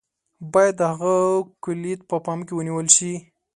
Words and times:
باید 0.51 0.75
د 0.77 0.81
هغه 0.91 1.13
کُلیت 1.63 2.01
په 2.09 2.17
پام 2.25 2.39
کې 2.47 2.53
ونیول 2.55 2.87
شي. 2.95 3.13